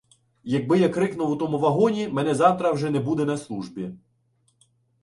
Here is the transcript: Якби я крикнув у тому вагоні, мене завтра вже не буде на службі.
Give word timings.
Якби 0.43 0.79
я 0.79 0.89
крикнув 0.89 1.29
у 1.31 1.35
тому 1.35 1.59
вагоні, 1.59 2.07
мене 2.07 2.35
завтра 2.35 2.71
вже 2.71 2.89
не 2.89 2.99
буде 2.99 3.25
на 3.25 3.37
службі. 3.37 3.95